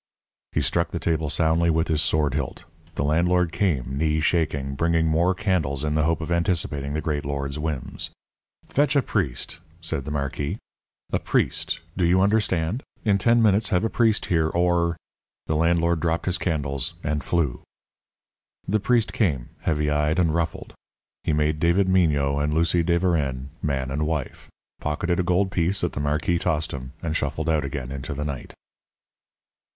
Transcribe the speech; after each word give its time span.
He 0.51 0.61
struck 0.61 0.89
the 0.89 0.97
table 0.97 1.29
soundly 1.29 1.69
with 1.69 1.87
his 1.87 2.01
sword 2.01 2.33
hilt. 2.33 2.65
The 2.95 3.03
landlord 3.03 3.51
came, 3.51 3.99
knee 3.99 4.19
shaking, 4.19 4.73
bringing 4.73 5.05
more 5.05 5.35
candles 5.35 5.83
in 5.83 5.93
the 5.93 6.05
hope 6.05 6.21
of 6.21 6.31
anticipating 6.31 6.93
the 6.93 7.01
great 7.01 7.23
lord's 7.23 7.59
whims. 7.59 8.09
"Fetch 8.67 8.95
a 8.95 9.03
priest," 9.03 9.59
said 9.79 10.05
the 10.05 10.09
marquis, 10.09 10.57
"a 11.13 11.19
priest; 11.19 11.81
do 11.95 12.03
you 12.03 12.19
understand? 12.19 12.81
In 13.05 13.19
ten 13.19 13.43
minutes 13.43 13.69
have 13.69 13.83
a 13.83 13.91
priest 13.91 14.25
here, 14.25 14.47
or" 14.49 14.97
The 15.45 15.55
landlord 15.55 15.99
dropped 15.99 16.25
his 16.25 16.39
candles 16.39 16.95
and 17.03 17.23
flew. 17.23 17.61
The 18.67 18.79
priest 18.79 19.13
came, 19.13 19.49
heavy 19.59 19.91
eyed 19.91 20.17
and 20.17 20.33
ruffled. 20.33 20.73
He 21.23 21.31
made 21.31 21.59
David 21.59 21.87
Mignot 21.87 22.41
and 22.43 22.55
Lucie 22.55 22.81
de 22.81 22.97
Verennes 22.97 23.49
man 23.61 23.91
and 23.91 24.07
wife, 24.07 24.49
pocketed 24.79 25.19
a 25.19 25.23
gold 25.23 25.51
piece 25.51 25.81
that 25.81 25.93
the 25.93 25.99
marquis 25.99 26.39
tossed 26.39 26.71
him, 26.71 26.93
and 27.03 27.15
shuffled 27.15 27.47
out 27.47 27.63
again 27.63 27.91
into 27.91 28.15
the 28.15 28.25
night. 28.25 28.55